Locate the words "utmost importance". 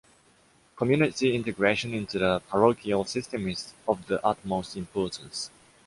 4.25-5.51